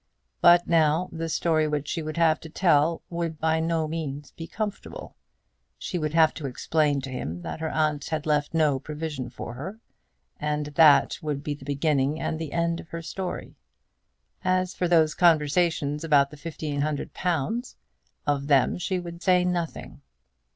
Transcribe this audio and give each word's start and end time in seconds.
But 0.41 0.65
now 0.67 1.09
the 1.11 1.29
story 1.29 1.67
which 1.67 1.87
she 1.87 2.01
would 2.01 2.17
have 2.17 2.39
to 2.39 2.49
tell 2.49 3.03
would 3.11 3.37
by 3.39 3.59
no 3.59 3.87
means 3.87 4.31
be 4.31 4.47
comfortable. 4.47 5.15
She 5.77 5.99
would 5.99 6.15
have 6.15 6.33
to 6.33 6.47
explain 6.47 7.01
to 7.01 7.11
him 7.11 7.43
that 7.43 7.59
her 7.59 7.69
aunt 7.69 8.05
had 8.09 8.25
left 8.25 8.55
no 8.55 8.79
provision 8.79 9.29
for 9.29 9.53
her, 9.53 9.79
and 10.39 10.65
that 10.73 11.19
would 11.21 11.43
be 11.43 11.53
the 11.53 11.65
beginning 11.65 12.19
and 12.19 12.39
the 12.39 12.51
end 12.51 12.79
of 12.79 12.87
her 12.89 13.03
story. 13.03 13.57
As 14.43 14.73
for 14.73 14.87
those 14.87 15.13
conversations 15.13 16.03
about 16.03 16.31
the 16.31 16.35
fifteen 16.37 16.81
hundred 16.81 17.13
pounds, 17.13 17.75
of 18.25 18.47
them 18.47 18.79
she 18.79 18.99
would 18.99 19.21
say 19.21 19.45
nothing. 19.45 20.01